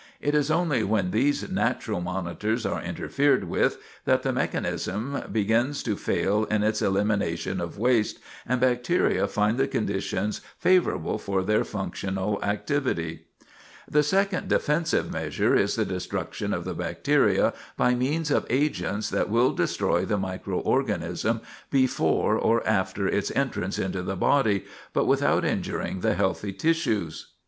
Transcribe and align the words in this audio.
It 0.19 0.33
is 0.33 0.49
only 0.49 0.81
when 0.81 1.11
these 1.11 1.47
natural 1.51 2.01
monitors 2.01 2.65
are 2.65 2.81
interfered 2.81 3.43
with 3.43 3.77
that 4.05 4.23
the 4.23 4.33
mechanism 4.33 5.21
begins 5.31 5.83
to 5.83 5.95
fail 5.95 6.45
in 6.45 6.63
its 6.63 6.81
elimination 6.81 7.61
of 7.61 7.77
waste, 7.77 8.17
and 8.47 8.59
bacteria 8.59 9.27
find 9.27 9.59
the 9.59 9.67
conditions 9.67 10.41
favorable 10.57 11.19
for 11.19 11.43
their 11.43 11.63
functional 11.63 12.43
activity. 12.43 13.27
[Sidenote: 13.37 13.37
Destroy 13.37 13.49
the 13.51 13.91
Bacteria] 13.91 13.93
The 13.93 14.03
second 14.03 14.47
defensive 14.47 15.11
measure 15.11 15.55
is 15.55 15.75
the 15.75 15.85
destruction 15.85 16.51
of 16.51 16.63
the 16.65 16.73
bacteria 16.73 17.53
by 17.77 17.93
means 17.93 18.31
of 18.31 18.47
agents 18.49 19.07
that 19.11 19.29
will 19.29 19.51
destroy 19.53 20.03
the 20.03 20.17
microörganism 20.17 21.41
before 21.69 22.35
or 22.37 22.65
after 22.67 23.07
its 23.07 23.29
entrance 23.35 23.77
into 23.77 24.01
the 24.01 24.15
body, 24.15 24.65
but 24.93 25.05
without 25.05 25.45
injuring 25.45 25.99
the 25.99 26.15
healthy 26.15 26.53
tissues. 26.53 27.33